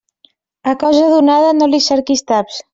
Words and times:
A 0.71 0.73
cosa 0.83 1.11
donada 1.13 1.53
no 1.61 1.71
li 1.75 1.85
cerquis 1.91 2.29
taps. 2.35 2.63